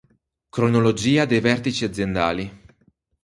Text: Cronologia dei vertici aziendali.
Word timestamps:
Cronologia 0.49 1.25
dei 1.25 1.39
vertici 1.41 1.85
aziendali. 1.85 2.63